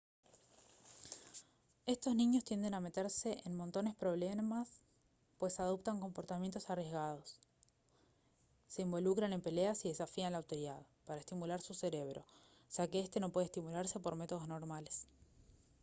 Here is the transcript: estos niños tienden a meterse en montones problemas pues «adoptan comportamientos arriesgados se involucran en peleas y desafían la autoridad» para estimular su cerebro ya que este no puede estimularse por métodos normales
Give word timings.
estos 1.85 2.15
niños 2.15 2.43
tienden 2.43 2.73
a 2.73 2.79
meterse 2.79 3.39
en 3.45 3.55
montones 3.55 3.93
problemas 3.93 4.67
pues 5.37 5.59
«adoptan 5.59 5.99
comportamientos 5.99 6.71
arriesgados 6.71 7.39
se 8.67 8.81
involucran 8.81 9.31
en 9.31 9.41
peleas 9.41 9.85
y 9.85 9.89
desafían 9.89 10.31
la 10.31 10.39
autoridad» 10.39 10.81
para 11.05 11.19
estimular 11.19 11.61
su 11.61 11.75
cerebro 11.75 12.25
ya 12.75 12.87
que 12.87 12.99
este 12.99 13.19
no 13.19 13.29
puede 13.31 13.45
estimularse 13.45 13.99
por 13.99 14.15
métodos 14.15 14.47
normales 14.47 15.05